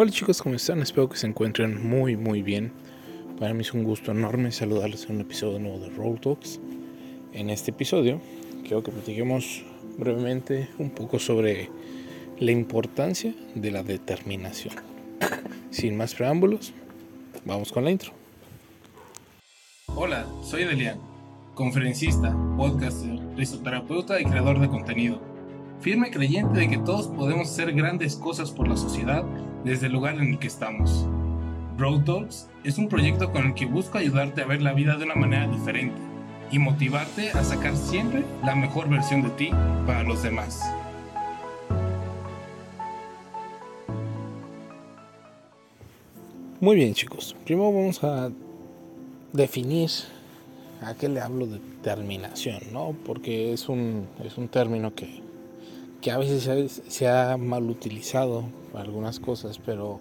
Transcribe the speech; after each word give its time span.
Hola 0.00 0.12
chicos, 0.12 0.40
¿cómo 0.40 0.54
están? 0.54 0.80
Espero 0.80 1.08
que 1.08 1.16
se 1.16 1.26
encuentren 1.26 1.84
muy 1.84 2.16
muy 2.16 2.40
bien. 2.40 2.70
Para 3.40 3.52
mí 3.52 3.62
es 3.62 3.74
un 3.74 3.82
gusto 3.82 4.12
enorme 4.12 4.52
saludarles 4.52 5.06
en 5.06 5.16
un 5.16 5.22
episodio 5.22 5.58
nuevo 5.58 5.80
de 5.80 5.90
Road 5.90 6.20
Talks. 6.20 6.60
En 7.32 7.50
este 7.50 7.72
episodio 7.72 8.20
quiero 8.62 8.84
que 8.84 8.92
platiquemos 8.92 9.64
brevemente 9.98 10.68
un 10.78 10.90
poco 10.90 11.18
sobre 11.18 11.68
la 12.38 12.52
importancia 12.52 13.34
de 13.56 13.72
la 13.72 13.82
determinación. 13.82 14.72
Sin 15.70 15.96
más 15.96 16.14
preámbulos, 16.14 16.72
vamos 17.44 17.72
con 17.72 17.82
la 17.82 17.90
intro. 17.90 18.12
Hola, 19.96 20.28
soy 20.44 20.62
Delian, 20.62 21.00
conferencista, 21.54 22.36
podcaster, 22.56 23.18
risoterapeuta 23.36 24.20
y 24.20 24.26
creador 24.26 24.60
de 24.60 24.68
contenido. 24.68 25.20
Firme 25.80 26.12
creyente 26.12 26.60
de 26.60 26.68
que 26.68 26.78
todos 26.78 27.08
podemos 27.08 27.50
hacer 27.50 27.72
grandes 27.72 28.14
cosas 28.14 28.52
por 28.52 28.68
la 28.68 28.76
sociedad 28.76 29.24
desde 29.64 29.86
el 29.86 29.92
lugar 29.92 30.14
en 30.16 30.28
el 30.28 30.38
que 30.38 30.46
estamos. 30.46 31.06
Road 31.76 32.04
Talks 32.04 32.48
es 32.64 32.78
un 32.78 32.88
proyecto 32.88 33.30
con 33.30 33.46
el 33.46 33.54
que 33.54 33.66
busco 33.66 33.98
ayudarte 33.98 34.42
a 34.42 34.46
ver 34.46 34.62
la 34.62 34.72
vida 34.72 34.96
de 34.96 35.04
una 35.04 35.14
manera 35.14 35.46
diferente 35.46 35.96
y 36.50 36.58
motivarte 36.58 37.30
a 37.30 37.44
sacar 37.44 37.76
siempre 37.76 38.24
la 38.42 38.54
mejor 38.54 38.88
versión 38.88 39.22
de 39.22 39.30
ti 39.30 39.50
para 39.86 40.02
los 40.02 40.22
demás. 40.22 40.62
Muy 46.60 46.74
bien 46.74 46.92
chicos, 46.92 47.36
primero 47.44 47.72
vamos 47.72 48.02
a 48.02 48.30
definir 49.32 49.90
a 50.82 50.94
qué 50.94 51.08
le 51.08 51.20
hablo 51.20 51.46
de 51.46 51.60
determinación, 51.60 52.60
¿no? 52.72 52.96
Porque 53.06 53.52
es 53.52 53.68
un, 53.68 54.08
es 54.24 54.36
un 54.38 54.48
término 54.48 54.92
que, 54.94 55.22
que 56.00 56.10
a 56.10 56.18
veces 56.18 56.42
se, 56.44 56.90
se 56.90 57.08
ha 57.08 57.36
mal 57.36 57.68
utilizado 57.68 58.44
para 58.72 58.84
algunas 58.84 59.20
cosas, 59.20 59.58
pero 59.58 60.00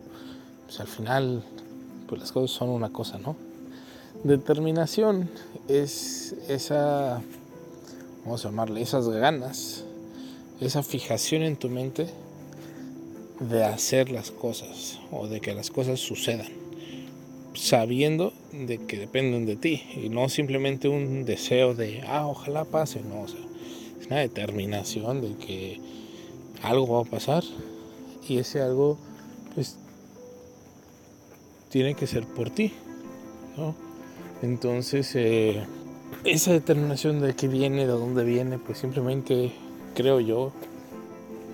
pues, 0.66 0.80
al 0.80 0.88
final 0.88 1.44
pues 2.08 2.22
las 2.22 2.32
cosas 2.32 2.52
son 2.52 2.70
una 2.70 2.90
cosa, 2.90 3.18
¿no? 3.18 3.36
Determinación 4.24 5.30
es 5.68 6.36
esa, 6.48 7.22
vamos 8.24 8.46
a 8.46 8.50
llamarle, 8.50 8.82
esas 8.82 9.08
ganas, 9.10 9.84
esa 10.60 10.82
fijación 10.82 11.44
en 11.44 11.56
tu 11.56 11.70
mente 11.70 12.08
de 13.40 13.64
hacer 13.64 14.10
las 14.10 14.32
cosas 14.32 15.00
o 15.12 15.28
de 15.28 15.40
que 15.40 15.54
las 15.54 15.70
cosas 15.70 16.00
sucedan, 16.00 16.48
sabiendo 17.54 18.34
de 18.52 18.80
que 18.80 18.98
dependen 18.98 19.46
de 19.46 19.56
ti 19.56 19.84
y 19.96 20.10
no 20.10 20.30
simplemente 20.30 20.88
un 20.88 21.26
deseo 21.26 21.76
de, 21.76 22.02
ah, 22.08 22.26
ojalá 22.28 22.66
pase, 22.66 23.02
no, 23.02 23.22
o 23.22 23.28
sea, 23.28 23.40
una 24.08 24.20
determinación 24.20 25.22
de 25.22 25.36
que 25.36 25.82
algo 26.64 26.96
va 26.96 27.02
a 27.02 27.12
pasar 27.12 27.44
y 28.28 28.38
ese 28.38 28.62
algo, 28.62 28.98
pues, 29.56 29.78
tiene 31.70 31.94
que 31.94 32.08
ser 32.08 32.26
por 32.26 32.50
ti, 32.50 32.74
¿no? 33.58 33.76
Entonces, 34.42 35.16
eh, 35.16 35.66
esa 36.24 36.52
determinación 36.52 37.22
de 37.22 37.36
qué 37.36 37.48
viene, 37.48 37.82
de 37.82 37.94
dónde 37.94 38.24
viene, 38.24 38.58
pues 38.58 38.80
simplemente, 38.80 39.54
creo 39.96 40.20
yo, 40.20 40.52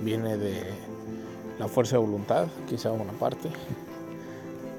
viene 0.03 0.38
de 0.38 0.63
la 1.59 1.67
fuerza 1.67 1.97
de 1.97 2.03
voluntad, 2.03 2.47
quizá 2.69 2.91
una 2.91 3.13
parte, 3.13 3.49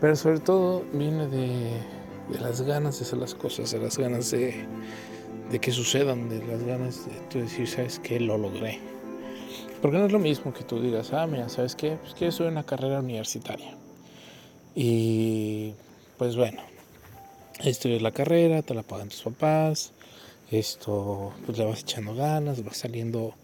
pero 0.01 0.17
sobre 0.17 0.41
todo 0.41 0.83
viene 0.93 1.29
de, 1.29 1.71
de 2.31 2.41
las 2.41 2.63
ganas 2.63 2.99
de 2.99 3.05
hacer 3.05 3.19
las 3.19 3.35
cosas, 3.35 3.71
de 3.71 3.79
las 3.79 3.97
ganas 3.99 4.31
de, 4.31 4.67
de 5.51 5.59
que 5.61 5.73
sucedan, 5.73 6.29
de 6.29 6.45
las 6.45 6.63
ganas 6.63 7.07
de 7.33 7.43
decir, 7.43 7.69
¿sabes 7.69 7.99
qué? 7.99 8.21
Lo 8.21 8.39
logré. 8.39 8.81
Porque 9.83 9.99
no 9.99 10.07
es 10.07 10.13
lo 10.13 10.19
mismo 10.19 10.55
que 10.55 10.65
tú 10.65 10.81
digas, 10.81 11.13
ah, 11.13 11.27
mira, 11.27 11.49
¿sabes 11.49 11.75
qué? 11.75 11.99
Pues 12.01 12.15
que 12.15 12.33
soy 12.33 12.49
una 12.49 12.65
carrera 12.65 13.01
universitaria. 13.01 13.75
Y 14.75 15.75
pues 16.17 16.37
bueno, 16.37 16.63
estudias 17.63 18.03
la 18.03 18.13
carrera, 18.13 18.63
te 18.63 18.75
la 18.75 18.83
pagan 18.83 19.11
tus 19.11 19.23
papás, 19.23 19.93
esto, 20.51 21.33
pues 21.45 21.59
le 21.59 21.65
vas 21.65 21.81
echando 21.81 22.15
ganas, 22.15 22.65
vas 22.65 22.79
saliendo, 22.79 23.35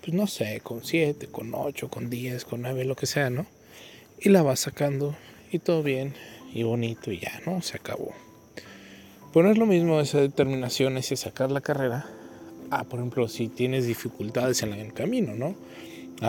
pues 0.00 0.14
no 0.14 0.26
sé, 0.26 0.60
con 0.62 0.84
7, 0.84 1.28
con 1.28 1.52
8, 1.54 1.88
con 1.88 2.10
10, 2.10 2.44
con 2.44 2.62
9, 2.62 2.84
lo 2.84 2.96
que 2.96 3.06
sea, 3.06 3.30
¿no? 3.30 3.46
Y 4.20 4.30
la 4.30 4.42
vas 4.42 4.60
sacando 4.60 5.16
y 5.50 5.58
todo 5.58 5.82
bien 5.82 6.14
y 6.52 6.62
bonito 6.62 7.10
y 7.12 7.20
ya, 7.20 7.40
¿no? 7.46 7.62
Se 7.62 7.76
acabó. 7.76 8.12
Pues 9.32 9.44
no 9.44 9.52
es 9.52 9.58
lo 9.58 9.66
mismo 9.66 10.00
esa 10.00 10.20
determinación, 10.20 10.96
ese 10.96 11.16
sacar 11.16 11.50
la 11.50 11.60
carrera, 11.60 12.06
ah, 12.70 12.84
por 12.84 12.98
ejemplo, 12.98 13.28
si 13.28 13.48
tienes 13.48 13.86
dificultades 13.86 14.62
en 14.62 14.72
el 14.72 14.92
camino, 14.92 15.34
¿no? 15.34 15.54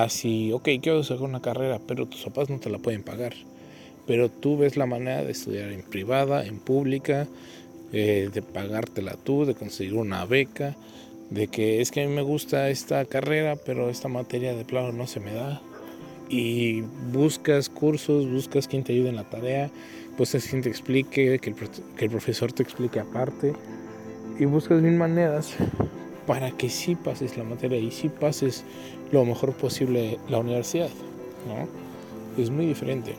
Si, 0.10 0.52
ok, 0.52 0.70
quiero 0.82 1.04
sacar 1.04 1.24
una 1.24 1.42
carrera, 1.42 1.80
pero 1.88 2.06
tus 2.06 2.24
papás 2.24 2.50
no 2.50 2.60
te 2.60 2.70
la 2.70 2.78
pueden 2.78 3.04
pagar 3.04 3.34
pero 4.10 4.28
tú 4.28 4.58
ves 4.58 4.76
la 4.76 4.88
manera 4.88 5.24
de 5.24 5.32
estudiar 5.32 5.72
en 5.72 5.84
privada, 5.84 6.44
en 6.44 6.58
pública, 6.58 7.28
eh, 7.94 8.32
de 8.34 8.42
pagártela 8.42 9.16
tú, 9.24 9.46
de 9.46 9.54
conseguir 9.54 9.94
una 9.94 10.26
beca, 10.26 10.76
de 11.30 11.48
que 11.48 11.80
es 11.80 11.92
que 11.92 12.02
a 12.02 12.08
mí 12.08 12.12
me 12.16 12.24
gusta 12.24 12.72
esta 12.72 13.06
carrera, 13.06 13.56
pero 13.56 13.88
esta 13.92 14.08
materia 14.08 14.56
de 14.56 14.66
plano 14.66 14.92
no 14.94 15.06
se 15.06 15.20
me 15.20 15.32
da. 15.32 15.62
Y 16.30 16.82
buscas 17.12 17.70
cursos, 17.70 18.30
buscas 18.30 18.68
quien 18.68 18.84
te 18.84 18.94
ayude 18.94 19.10
en 19.10 19.16
la 19.16 19.24
tarea, 19.24 19.70
buscas 20.18 20.46
quien 20.46 20.62
te 20.62 20.70
explique, 20.70 21.40
que 21.40 21.50
el, 21.50 21.56
que 21.56 22.06
el 22.06 22.12
profesor 22.12 22.54
te 22.54 22.64
explique 22.64 23.00
aparte. 23.00 23.54
Y 24.38 24.46
buscas 24.46 24.82
mil 24.82 24.94
maneras 24.94 25.56
para 26.28 26.52
que 26.52 26.70
sí 26.70 26.96
pases 26.96 27.38
la 27.38 27.44
materia 27.44 27.80
y 27.80 27.90
sí 27.92 28.08
pases 28.08 28.64
lo 29.12 29.26
mejor 29.26 29.54
posible 29.54 30.20
la 30.30 30.38
universidad. 30.38 30.90
¿no? 31.48 31.68
Es 32.42 32.50
muy 32.50 32.68
diferente. 32.68 33.16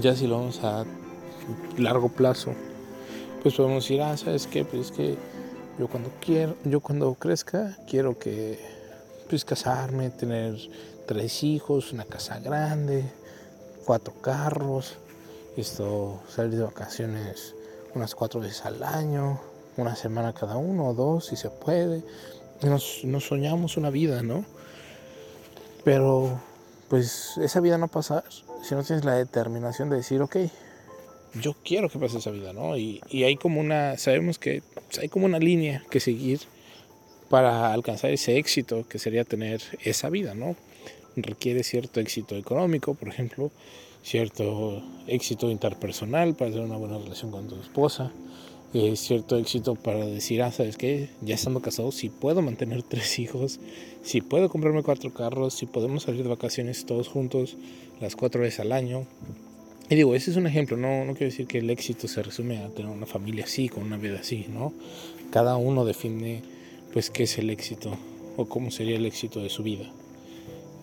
Ya 0.00 0.14
si 0.14 0.26
lo 0.26 0.38
vamos 0.38 0.62
a 0.62 0.84
largo 1.78 2.08
plazo, 2.10 2.52
pues 3.42 3.54
podemos 3.54 3.84
decir, 3.84 4.02
ah, 4.02 4.16
¿sabes 4.16 4.46
qué? 4.46 4.64
Pues 4.64 4.90
es 4.90 4.92
que 4.92 5.16
yo 5.78 5.88
cuando 5.88 6.10
quiero, 6.20 6.56
yo 6.64 6.80
cuando 6.80 7.14
crezca, 7.14 7.76
quiero 7.88 8.18
que 8.18 8.58
pues 9.28 9.44
casarme, 9.44 10.10
tener 10.10 10.56
tres 11.10 11.42
hijos, 11.42 11.92
una 11.92 12.04
casa 12.04 12.38
grande, 12.38 13.02
cuatro 13.84 14.14
carros, 14.22 14.94
esto, 15.56 16.22
salir 16.28 16.56
de 16.56 16.62
vacaciones 16.62 17.56
unas 17.96 18.14
cuatro 18.14 18.38
veces 18.38 18.64
al 18.64 18.80
año, 18.84 19.40
una 19.76 19.96
semana 19.96 20.32
cada 20.32 20.56
uno 20.56 20.86
o 20.86 20.94
dos, 20.94 21.26
si 21.26 21.34
se 21.34 21.50
puede. 21.50 22.04
Nos, 22.62 23.00
nos 23.02 23.26
soñamos 23.26 23.76
una 23.76 23.90
vida, 23.90 24.22
¿no? 24.22 24.44
Pero 25.82 26.40
pues 26.88 27.36
esa 27.38 27.58
vida 27.58 27.76
no 27.76 27.88
pasa 27.88 28.22
si 28.62 28.76
no 28.76 28.84
tienes 28.84 29.04
la 29.04 29.16
determinación 29.16 29.90
de 29.90 29.96
decir, 29.96 30.22
ok, 30.22 30.36
yo 31.34 31.56
quiero 31.64 31.88
que 31.88 31.98
pase 31.98 32.18
esa 32.18 32.30
vida, 32.30 32.52
¿no? 32.52 32.76
Y, 32.76 33.00
y, 33.08 33.24
hay 33.24 33.34
como 33.34 33.58
una, 33.58 33.98
sabemos 33.98 34.38
que 34.38 34.62
hay 35.00 35.08
como 35.08 35.26
una 35.26 35.40
línea 35.40 35.82
que 35.90 35.98
seguir 35.98 36.42
para 37.28 37.72
alcanzar 37.72 38.12
ese 38.12 38.36
éxito 38.38 38.86
que 38.88 39.00
sería 39.00 39.24
tener 39.24 39.60
esa 39.82 40.08
vida, 40.08 40.36
¿no? 40.36 40.54
Requiere 41.16 41.62
cierto 41.62 42.00
éxito 42.00 42.36
económico, 42.36 42.94
por 42.94 43.08
ejemplo, 43.08 43.50
cierto 44.02 44.82
éxito 45.06 45.50
interpersonal 45.50 46.34
para 46.34 46.50
tener 46.50 46.66
una 46.66 46.76
buena 46.76 46.98
relación 46.98 47.30
con 47.30 47.48
tu 47.48 47.56
esposa, 47.56 48.12
eh, 48.72 48.94
cierto 48.94 49.36
éxito 49.36 49.74
para 49.74 50.06
decir, 50.06 50.42
ah, 50.42 50.52
¿sabes 50.52 50.76
qué? 50.76 51.10
Ya 51.22 51.34
estando 51.34 51.60
casado, 51.60 51.90
si 51.90 52.08
puedo 52.08 52.42
mantener 52.42 52.82
tres 52.88 53.18
hijos, 53.18 53.58
si 54.02 54.20
puedo 54.20 54.48
comprarme 54.48 54.82
cuatro 54.82 55.12
carros, 55.12 55.54
si 55.54 55.66
podemos 55.66 56.04
salir 56.04 56.22
de 56.22 56.28
vacaciones 56.28 56.86
todos 56.86 57.08
juntos 57.08 57.56
las 58.00 58.16
cuatro 58.16 58.42
veces 58.42 58.60
al 58.60 58.72
año. 58.72 59.06
Y 59.88 59.96
digo, 59.96 60.14
ese 60.14 60.30
es 60.30 60.36
un 60.36 60.46
ejemplo, 60.46 60.76
no, 60.76 61.04
no 61.04 61.14
quiero 61.14 61.32
decir 61.32 61.48
que 61.48 61.58
el 61.58 61.68
éxito 61.68 62.06
se 62.06 62.22
resume 62.22 62.58
a 62.58 62.68
tener 62.68 62.92
una 62.92 63.06
familia 63.06 63.44
así, 63.44 63.68
con 63.68 63.82
una 63.82 63.96
vida 63.96 64.20
así, 64.20 64.46
¿no? 64.48 64.72
Cada 65.32 65.56
uno 65.56 65.84
define, 65.84 66.42
pues, 66.92 67.10
qué 67.10 67.24
es 67.24 67.38
el 67.38 67.50
éxito 67.50 67.98
o 68.36 68.46
cómo 68.46 68.70
sería 68.70 68.96
el 68.96 69.04
éxito 69.04 69.40
de 69.40 69.48
su 69.48 69.64
vida. 69.64 69.90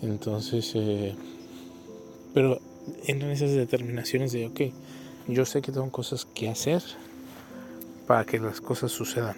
Entonces, 0.02 0.72
eh, 0.76 1.16
pero 2.34 2.60
entran 3.06 3.32
esas 3.32 3.52
determinaciones 3.52 4.32
de, 4.32 4.48
ok, 4.48 4.62
yo 5.28 5.46
sé 5.46 5.62
que 5.62 5.72
tengo 5.72 5.92
cosas 5.92 6.26
que 6.26 6.50
hacer, 6.50 6.84
para 8.08 8.26
que 8.26 8.40
las 8.40 8.62
cosas 8.62 8.92
sucedan. 8.92 9.36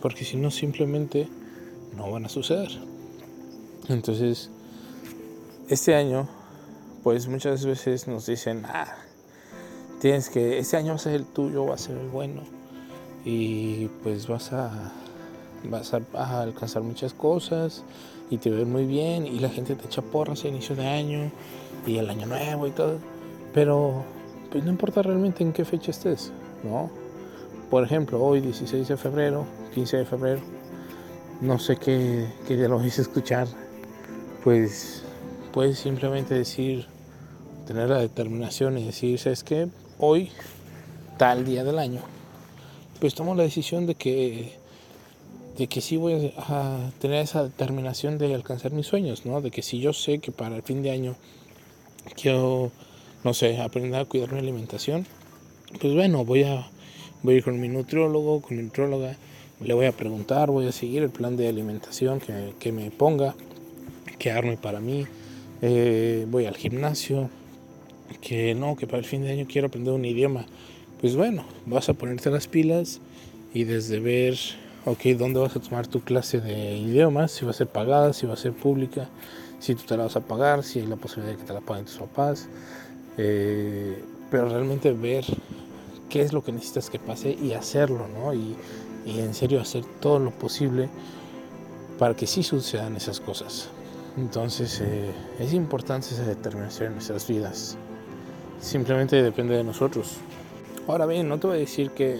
Porque 0.00 0.24
si 0.24 0.36
no, 0.36 0.50
simplemente 0.50 1.28
no 1.96 2.10
van 2.10 2.24
a 2.24 2.28
suceder. 2.28 2.70
Entonces, 3.88 4.50
este 5.68 5.94
año, 5.94 6.28
pues 7.02 7.26
muchas 7.26 7.64
veces 7.66 8.06
nos 8.06 8.26
dicen, 8.26 8.64
ah, 8.66 8.94
tienes 10.00 10.28
que, 10.28 10.58
este 10.58 10.76
año 10.76 10.90
va 10.90 10.96
a 10.96 10.98
ser 10.98 11.14
el 11.14 11.26
tuyo, 11.26 11.66
va 11.66 11.74
a 11.74 11.78
ser 11.78 11.96
el 11.96 12.08
bueno. 12.08 12.42
Y 13.24 13.86
pues 14.04 14.28
vas 14.28 14.52
a, 14.52 14.92
vas 15.70 15.92
a, 15.94 16.40
alcanzar 16.40 16.82
muchas 16.82 17.14
cosas 17.14 17.84
y 18.30 18.38
te 18.38 18.50
ves 18.50 18.66
muy 18.66 18.86
bien 18.86 19.26
y 19.26 19.38
la 19.38 19.48
gente 19.48 19.74
te 19.74 19.86
echa 19.86 20.02
porras 20.02 20.44
a 20.44 20.48
inicio 20.48 20.74
de 20.76 20.86
año 20.86 21.30
y 21.86 21.98
el 21.98 22.10
año 22.10 22.26
nuevo 22.26 22.66
y 22.66 22.70
todo. 22.70 22.98
Pero 23.52 24.04
pues 24.50 24.64
no 24.64 24.70
importa 24.70 25.02
realmente 25.02 25.42
en 25.42 25.52
qué 25.52 25.64
fecha 25.64 25.90
estés, 25.90 26.32
¿no? 26.64 26.90
Por 27.70 27.84
ejemplo, 27.84 28.22
hoy 28.22 28.40
16 28.40 28.88
de 28.88 28.96
febrero, 28.96 29.44
15 29.74 29.96
de 29.98 30.04
febrero, 30.04 30.40
no 31.40 31.58
sé 31.58 31.76
qué, 31.76 32.26
qué 32.46 32.56
día 32.56 32.68
lo 32.68 32.78
vais 32.78 32.98
a 32.98 33.02
escuchar, 33.02 33.48
pues 34.44 35.02
puedes 35.52 35.78
simplemente 35.78 36.34
decir, 36.34 36.86
tener 37.66 37.88
la 37.88 37.98
determinación 37.98 38.78
y 38.78 38.84
decir, 38.84 39.18
¿sabes 39.18 39.42
qué? 39.42 39.68
Hoy, 39.98 40.30
tal 41.18 41.44
día 41.44 41.64
del 41.64 41.78
año, 41.78 42.00
pues 43.00 43.14
tomo 43.14 43.34
la 43.34 43.42
decisión 43.42 43.86
de 43.86 43.94
que 43.94 44.56
de 45.56 45.66
que 45.68 45.80
sí 45.80 45.96
voy 45.96 46.32
a 46.36 46.90
tener 47.00 47.22
esa 47.22 47.44
determinación 47.44 48.18
de 48.18 48.34
alcanzar 48.34 48.72
mis 48.72 48.86
sueños, 48.86 49.24
¿no? 49.24 49.40
De 49.40 49.50
que 49.50 49.62
si 49.62 49.78
yo 49.80 49.92
sé 49.92 50.18
que 50.18 50.32
para 50.32 50.56
el 50.56 50.62
fin 50.62 50.82
de 50.82 50.90
año 50.90 51.16
quiero, 52.20 52.70
no 53.24 53.34
sé, 53.34 53.58
aprender 53.58 54.00
a 54.00 54.04
cuidar 54.04 54.32
mi 54.32 54.38
alimentación, 54.38 55.06
pues 55.80 55.94
bueno, 55.94 56.24
voy 56.24 56.42
a, 56.42 56.68
voy 57.22 57.34
a 57.34 57.36
ir 57.38 57.44
con 57.44 57.58
mi 57.58 57.68
nutriólogo, 57.68 58.42
con 58.42 58.56
mi 58.56 58.62
nutrióloga, 58.64 59.16
le 59.60 59.74
voy 59.74 59.86
a 59.86 59.92
preguntar, 59.92 60.50
voy 60.50 60.66
a 60.66 60.72
seguir 60.72 61.02
el 61.02 61.10
plan 61.10 61.36
de 61.36 61.48
alimentación 61.48 62.20
que, 62.20 62.52
que 62.58 62.72
me 62.72 62.90
ponga, 62.90 63.34
que 64.18 64.30
arme 64.30 64.56
para 64.56 64.80
mí, 64.80 65.06
eh, 65.62 66.26
voy 66.28 66.44
al 66.44 66.56
gimnasio, 66.56 67.30
que 68.20 68.54
no, 68.54 68.76
que 68.76 68.86
para 68.86 68.98
el 68.98 69.04
fin 69.04 69.22
de 69.22 69.32
año 69.32 69.46
quiero 69.48 69.68
aprender 69.68 69.94
un 69.94 70.04
idioma. 70.04 70.44
Pues 71.00 71.16
bueno, 71.16 71.44
vas 71.64 71.88
a 71.88 71.94
ponerte 71.94 72.30
las 72.30 72.46
pilas 72.46 73.00
y 73.54 73.64
desde 73.64 74.00
ver 74.00 74.36
ok, 74.86 75.02
¿dónde 75.18 75.40
vas 75.40 75.56
a 75.56 75.60
tomar 75.60 75.88
tu 75.88 76.00
clase 76.00 76.40
de 76.40 76.76
idiomas? 76.76 77.32
Si 77.32 77.44
va 77.44 77.50
a 77.50 77.54
ser 77.54 77.66
pagada, 77.66 78.12
si 78.12 78.24
va 78.24 78.34
a 78.34 78.36
ser 78.36 78.52
pública, 78.52 79.08
si 79.58 79.74
tú 79.74 79.82
te 79.84 79.96
la 79.96 80.04
vas 80.04 80.16
a 80.16 80.20
pagar, 80.20 80.62
si 80.62 80.78
hay 80.78 80.86
la 80.86 80.96
posibilidad 80.96 81.34
de 81.34 81.40
que 81.40 81.46
te 81.46 81.52
la 81.52 81.60
paguen 81.60 81.84
tus 81.84 81.96
papás. 81.96 82.48
Eh, 83.18 84.02
pero 84.30 84.48
realmente 84.48 84.92
ver 84.92 85.24
qué 86.08 86.22
es 86.22 86.32
lo 86.32 86.42
que 86.44 86.52
necesitas 86.52 86.88
que 86.88 87.00
pase 87.00 87.30
y 87.32 87.52
hacerlo, 87.52 88.06
¿no? 88.08 88.32
Y, 88.32 88.56
en 89.06 89.34
serio 89.34 89.60
hacer 89.60 89.84
todo 90.00 90.18
lo 90.18 90.32
posible 90.32 90.88
para 91.96 92.14
que 92.14 92.26
sí 92.26 92.42
sucedan 92.42 92.96
esas 92.96 93.20
cosas. 93.20 93.68
Entonces 94.16 94.80
eh, 94.80 95.12
es 95.38 95.52
importante 95.52 96.08
esa 96.08 96.24
determinación 96.24 96.88
en 96.88 96.92
nuestras 96.94 97.28
vidas. 97.28 97.76
Simplemente 98.60 99.22
depende 99.22 99.54
de 99.54 99.62
nosotros. 99.62 100.16
Ahora 100.88 101.06
bien, 101.06 101.28
no 101.28 101.38
te 101.38 101.46
voy 101.46 101.56
a 101.58 101.60
decir 101.60 101.92
que 101.92 102.18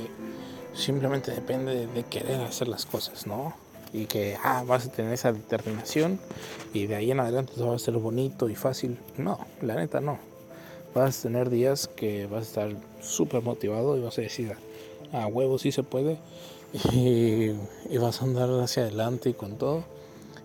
simplemente 0.77 1.33
depende 1.33 1.87
de 1.87 2.03
querer 2.05 2.41
hacer 2.43 2.69
las 2.69 2.87
cosas, 2.87 3.27
¿no? 3.27 3.55
Y 3.93 4.07
que 4.07 4.37
ah, 4.43 4.63
vas 4.67 4.87
a 4.87 4.91
tener 4.91 5.13
esa 5.13 5.33
determinación 5.33 6.21
y 6.73 6.87
de 6.87 6.97
ahí 6.97 7.11
en 7.11 7.21
adelante 7.21 7.53
todo 7.57 7.69
va 7.69 7.77
a 7.77 7.79
ser 7.79 7.95
bonito 7.95 8.49
y 8.49 8.55
fácil. 8.55 8.99
No, 9.17 9.39
la 9.63 9.75
neta 9.75 10.01
no. 10.01 10.19
Vas 10.95 11.21
a 11.21 11.23
tener 11.23 11.51
días 11.51 11.89
que 11.89 12.27
vas 12.27 12.41
a 12.41 12.47
estar 12.47 12.77
súper 13.01 13.43
motivado 13.43 13.97
y 13.97 14.01
vas 14.01 14.19
a 14.19 14.23
decir, 14.23 14.53
a 15.13 15.23
ah, 15.23 15.27
huevo 15.27 15.59
sí 15.59 15.73
se 15.73 15.83
puede. 15.83 16.19
Y, 16.93 17.97
vas 17.99 18.21
a 18.21 18.25
andar 18.25 18.51
hacia 18.61 18.83
adelante 18.83 19.31
y 19.31 19.35
con 19.35 19.57
todo. 19.57 19.85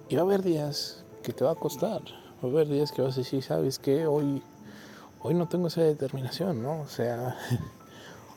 Y 0.07 0.15
va 0.15 0.21
a 0.21 0.25
haber 0.25 0.43
días 0.43 1.03
que 1.23 1.33
te 1.33 1.43
va 1.43 1.51
a 1.51 1.55
costar. 1.55 2.01
Va 2.43 2.47
a 2.47 2.51
haber 2.51 2.69
días 2.69 2.91
que 2.91 3.01
vas 3.01 3.15
a 3.15 3.21
decir, 3.21 3.43
¿sabes 3.43 3.79
qué? 3.79 4.05
Hoy, 4.05 4.41
hoy 5.21 5.33
no 5.33 5.49
tengo 5.49 5.67
esa 5.67 5.81
determinación, 5.81 6.61
¿no? 6.61 6.81
O 6.81 6.87
sea... 6.87 7.37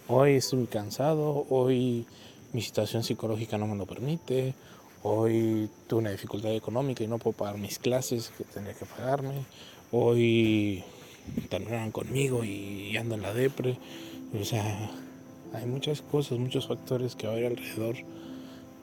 hoy 0.09 0.35
estoy 0.35 0.67
cansado, 0.67 1.47
hoy 1.49 2.07
mi 2.53 2.63
situación 2.63 3.03
psicológica 3.03 3.59
no 3.59 3.67
me 3.67 3.77
lo 3.77 3.87
permite, 3.87 4.55
hoy 5.03 5.69
tuve 5.87 6.01
una 6.01 6.11
dificultad 6.11 6.53
económica 6.55 7.03
y 7.05 7.07
no 7.07 7.19
puedo 7.19 7.37
pagar 7.37 7.59
mis 7.59 7.79
clases 7.79 8.33
que 8.37 8.45
tendría 8.45 8.75
que 8.75 8.87
pagarme, 8.87 9.45
hoy 9.93 10.85
terminaron 11.49 11.91
conmigo 11.91 12.45
y 12.45 12.97
ando 12.97 13.15
en 13.15 13.23
la 13.23 13.33
depre, 13.33 13.79
o 14.39 14.45
sea, 14.45 14.91
hay 15.55 15.67
muchas 15.67 16.03
cosas, 16.03 16.39
muchos 16.39 16.67
factores 16.67 17.15
que 17.15 17.27
hay 17.27 17.45
alrededor 17.47 17.97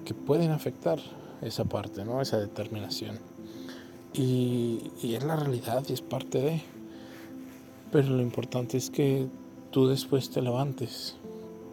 que 0.05 0.13
pueden 0.13 0.51
afectar 0.51 0.99
esa 1.41 1.65
parte, 1.65 2.05
¿no? 2.05 2.21
Esa 2.21 2.39
determinación. 2.39 3.19
Y, 4.13 4.91
y 5.01 5.15
es 5.15 5.23
la 5.23 5.35
realidad 5.35 5.83
y 5.89 5.93
es 5.93 6.01
parte 6.01 6.41
de. 6.41 6.61
Pero 7.91 8.09
lo 8.09 8.21
importante 8.21 8.77
es 8.77 8.89
que 8.89 9.27
tú 9.71 9.87
después 9.87 10.29
te 10.29 10.41
levantes. 10.41 11.15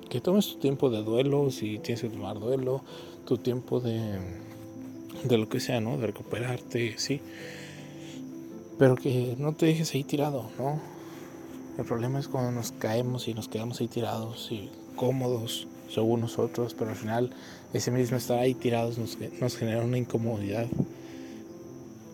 Que 0.08 0.20
tomes 0.20 0.48
tu 0.48 0.58
tiempo 0.58 0.88
de 0.88 1.02
duelo, 1.02 1.50
si 1.50 1.78
tienes 1.78 2.00
que 2.00 2.08
tomar 2.08 2.38
duelo, 2.38 2.82
tu 3.26 3.36
tiempo 3.36 3.80
de, 3.80 4.18
de 5.24 5.38
lo 5.38 5.48
que 5.48 5.60
sea, 5.60 5.80
¿no? 5.80 5.98
De 5.98 6.06
recuperarte, 6.06 6.98
sí. 6.98 7.20
Pero 8.78 8.96
que 8.96 9.34
no 9.38 9.52
te 9.52 9.66
dejes 9.66 9.94
ahí 9.94 10.04
tirado, 10.04 10.48
¿no? 10.58 10.80
El 11.76 11.84
problema 11.84 12.18
es 12.18 12.28
cuando 12.28 12.52
nos 12.52 12.72
caemos 12.72 13.28
y 13.28 13.34
nos 13.34 13.48
quedamos 13.48 13.80
ahí 13.80 13.88
tirados 13.88 14.50
y 14.50 14.70
cómodos 14.96 15.68
según 15.88 16.20
nosotros, 16.20 16.74
pero 16.74 16.90
al 16.90 16.96
final 16.96 17.30
ese 17.72 17.90
mismo 17.90 18.16
estar 18.16 18.38
ahí 18.38 18.54
tirados 18.54 18.98
nos, 18.98 19.18
nos 19.40 19.56
genera 19.56 19.84
una 19.84 19.98
incomodidad. 19.98 20.66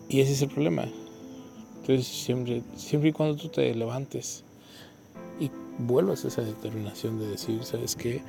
Y 0.09 0.21
ese 0.21 0.33
es 0.33 0.41
el 0.41 0.49
problema. 0.49 0.85
Entonces 1.81 2.07
siempre, 2.07 2.61
siempre 2.75 3.09
y 3.09 3.13
cuando 3.13 3.37
tú 3.37 3.49
te 3.49 3.73
levantes 3.73 4.44
vuelvas 5.79 6.25
a 6.25 6.29
esa 6.29 6.41
determinación 6.41 7.19
de 7.19 7.27
decir, 7.27 7.63
¿sabes 7.63 7.95
qué? 7.95 8.21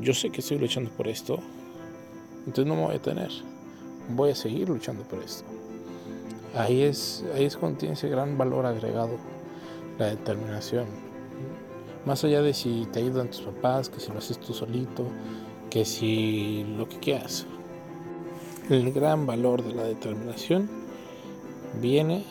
Yo 0.00 0.14
sé 0.14 0.30
que 0.30 0.40
estoy 0.40 0.58
luchando 0.58 0.90
por 0.90 1.08
esto, 1.08 1.38
entonces 2.46 2.66
no 2.66 2.74
me 2.74 2.82
voy 2.82 2.90
a 2.90 2.94
detener, 2.94 3.30
voy 4.08 4.30
a 4.30 4.34
seguir 4.34 4.68
luchando 4.68 5.02
por 5.04 5.22
esto. 5.22 5.44
Ahí 6.54 6.82
es, 6.82 7.24
ahí 7.34 7.44
es 7.44 7.56
cuando 7.56 7.78
tiene 7.78 7.94
ese 7.94 8.08
gran 8.08 8.36
valor 8.36 8.66
agregado, 8.66 9.16
la 9.98 10.06
determinación. 10.06 10.86
Más 12.04 12.24
allá 12.24 12.42
de 12.42 12.52
si 12.52 12.86
te 12.92 12.98
ayudan 12.98 13.28
tus 13.28 13.42
papás, 13.42 13.88
que 13.88 14.00
si 14.00 14.10
lo 14.10 14.18
haces 14.18 14.38
tú 14.38 14.52
solito, 14.52 15.06
que 15.70 15.84
si 15.84 16.64
lo 16.76 16.88
que 16.88 16.98
quieras. 16.98 17.46
El 18.68 18.92
gran 18.92 19.26
valor 19.26 19.62
de 19.62 19.74
la 19.74 19.84
determinación 19.84 20.68
viene 21.80 22.24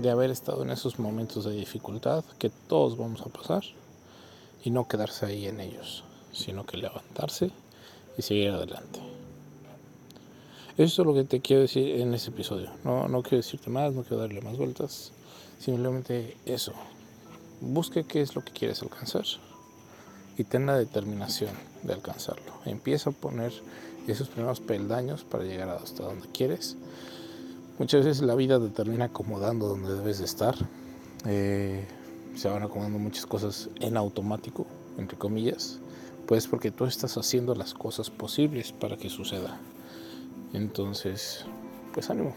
de 0.00 0.10
haber 0.10 0.30
estado 0.30 0.62
en 0.62 0.70
esos 0.70 0.98
momentos 0.98 1.44
de 1.44 1.52
dificultad 1.52 2.24
que 2.38 2.50
todos 2.50 2.96
vamos 2.96 3.22
a 3.22 3.30
pasar 3.30 3.62
y 4.64 4.70
no 4.70 4.88
quedarse 4.88 5.26
ahí 5.26 5.46
en 5.46 5.60
ellos, 5.60 6.04
sino 6.32 6.64
que 6.64 6.76
levantarse 6.76 7.50
y 8.16 8.22
seguir 8.22 8.50
adelante. 8.50 9.00
Eso 10.76 11.02
es 11.02 11.06
lo 11.06 11.14
que 11.14 11.24
te 11.24 11.40
quiero 11.40 11.62
decir 11.62 12.00
en 12.00 12.14
ese 12.14 12.30
episodio. 12.30 12.70
No, 12.82 13.06
no 13.06 13.22
quiero 13.22 13.36
decirte 13.36 13.70
más, 13.70 13.92
no 13.92 14.02
quiero 14.02 14.18
darle 14.18 14.40
más 14.40 14.56
vueltas. 14.56 15.12
Simplemente 15.60 16.36
eso. 16.46 16.72
Busque 17.60 18.04
qué 18.04 18.20
es 18.20 18.34
lo 18.34 18.44
que 18.44 18.52
quieres 18.52 18.82
alcanzar 18.82 19.24
y 20.36 20.44
ten 20.44 20.66
la 20.66 20.76
determinación 20.76 21.50
de 21.84 21.92
alcanzarlo. 21.92 22.52
Empieza 22.64 23.10
a 23.10 23.12
poner 23.12 23.52
esos 24.08 24.28
primeros 24.28 24.60
peldaños 24.60 25.24
para 25.24 25.44
llegar 25.44 25.68
hasta 25.68 26.02
donde 26.02 26.28
quieres 26.28 26.76
Muchas 27.78 28.04
veces 28.04 28.22
la 28.22 28.36
vida 28.36 28.60
te 28.60 28.68
termina 28.68 29.06
acomodando 29.06 29.66
donde 29.66 29.94
debes 29.94 30.18
de 30.18 30.24
estar. 30.24 30.54
Eh, 31.26 31.84
se 32.36 32.48
van 32.48 32.62
acomodando 32.62 32.98
muchas 32.98 33.26
cosas 33.26 33.68
en 33.80 33.96
automático, 33.96 34.66
entre 34.96 35.18
comillas, 35.18 35.80
pues 36.26 36.46
porque 36.46 36.70
tú 36.70 36.84
estás 36.84 37.16
haciendo 37.16 37.54
las 37.54 37.74
cosas 37.74 38.10
posibles 38.10 38.72
para 38.72 38.96
que 38.96 39.10
suceda. 39.10 39.58
Entonces, 40.52 41.44
pues 41.92 42.10
ánimo. 42.10 42.34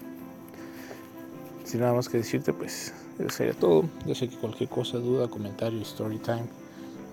Sin 1.64 1.82
nada 1.82 1.94
más 1.94 2.10
que 2.10 2.18
decirte, 2.18 2.54
pues 2.54 2.94
eso 3.20 3.30
sería 3.30 3.54
todo. 3.54 3.84
Yo 4.06 4.16
sé 4.16 4.30
que 4.30 4.38
cualquier 4.38 4.70
cosa, 4.70 4.98
duda, 4.98 5.28
comentario, 5.28 5.82
story 5.82 6.18
time, 6.18 6.46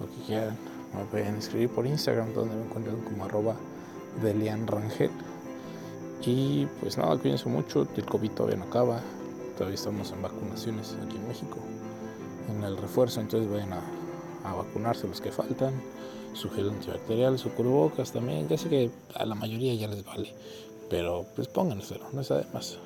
lo 0.00 0.07
que 0.07 0.26
quieran, 0.26 0.57
me 0.97 1.04
pueden 1.04 1.37
escribir 1.37 1.69
por 1.69 1.87
Instagram, 1.87 2.33
donde 2.33 2.54
me 2.54 2.64
encuentran 2.64 3.00
como 3.02 3.25
arroba 3.25 3.57
Delian 4.23 4.66
Rangel. 4.66 5.11
Y 6.26 6.66
pues 6.81 6.97
nada, 6.97 7.16
cuídense 7.19 7.49
mucho, 7.49 7.87
el 7.97 8.04
COVID 8.07 8.31
todavía 8.31 8.57
no 8.57 8.64
acaba, 8.64 9.00
todavía 9.59 9.75
estamos 9.75 10.11
en 10.11 10.23
vacunaciones 10.23 10.97
aquí 11.04 11.16
en 11.16 11.28
México, 11.28 11.59
en 12.49 12.64
el 12.64 12.78
refuerzo, 12.78 13.21
entonces 13.21 13.50
vayan 13.50 13.75
a, 13.75 14.54
vacunarse 14.54 15.07
los 15.07 15.21
que 15.21 15.31
faltan, 15.33 15.75
su 16.33 16.50
gel 16.50 16.71
antibacterial, 16.71 17.38
su 17.38 17.50
cubrebocas 17.50 18.12
también, 18.12 18.49
ya 18.49 18.57
sé 18.57 18.69
que 18.69 18.90
a 19.14 19.26
la 19.26 19.35
mayoría 19.35 19.75
ya 19.75 19.87
les 19.88 20.04
vale, 20.04 20.33
pero 20.88 21.26
pues 21.35 21.49
pónganselo, 21.49 22.07
no 22.12 22.23
está 22.23 22.38
de 22.38 22.47
más. 22.52 22.78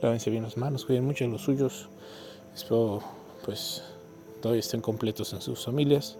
Lávense 0.00 0.30
bien 0.30 0.44
las 0.44 0.56
manos, 0.56 0.84
cuiden 0.84 1.04
mucho 1.04 1.26
los 1.26 1.42
suyos, 1.42 1.88
espero 2.54 3.02
pues 3.44 3.82
todavía 4.40 4.60
estén 4.60 4.80
completos 4.80 5.32
en 5.32 5.40
sus 5.40 5.64
familias, 5.64 6.16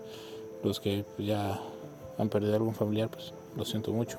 los 0.64 0.80
que 0.80 1.04
ya 1.18 1.60
han 2.18 2.28
perdido 2.28 2.54
algún 2.54 2.74
familiar, 2.74 3.10
pues 3.10 3.32
lo 3.56 3.64
siento 3.64 3.92
mucho 3.92 4.18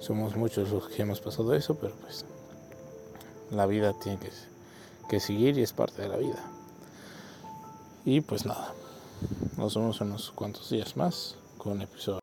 somos 0.00 0.34
muchos 0.34 0.70
los 0.70 0.88
que 0.88 1.02
hemos 1.02 1.20
pasado 1.20 1.54
eso, 1.54 1.76
pero 1.76 1.94
pues 1.96 2.24
la 3.50 3.66
vida 3.66 3.92
tiene 4.02 4.18
que, 5.08 5.20
seguir 5.20 5.58
y 5.58 5.62
es 5.62 5.72
parte 5.72 6.02
de 6.02 6.08
la 6.08 6.16
vida. 6.16 6.42
Y 8.04 8.20
pues 8.20 8.46
nada, 8.46 8.72
nos 9.56 9.74
vemos 9.74 10.00
en 10.00 10.08
unos 10.08 10.30
cuantos 10.30 10.70
días 10.70 10.96
más 10.96 11.36
con 11.58 11.72
un 11.72 11.82
episodio 11.82 12.19